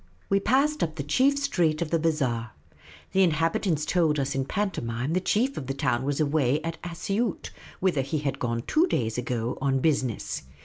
We 0.29 0.39
passed 0.39 0.81
up 0.81 0.95
the 0.95 1.03
chief 1.03 1.37
street 1.37 1.79
of 1.79 1.91
the 1.91 1.99
bazaar. 1.99 2.53
The 3.11 3.21
inhabit 3.21 3.67
ants 3.67 3.85
told 3.85 4.17
us 4.19 4.33
in 4.33 4.45
pantomime 4.45 5.13
the 5.13 5.21
chief 5.21 5.57
of 5.57 5.67
the 5.67 5.75
town 5.75 6.01
was 6.05 6.19
away 6.19 6.59
at 6.63 6.81
Asioot, 6.81 7.51
whither 7.79 8.01
he 8.01 8.17
had 8.17 8.39
gone 8.39 8.63
two 8.65 8.87
days 8.87 9.19
ago 9.19 9.59
on 9.61 9.77
business. 9.77 10.41